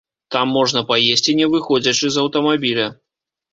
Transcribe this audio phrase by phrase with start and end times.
[0.35, 2.91] Там можна паесці не выходзячы з аўтамабіля.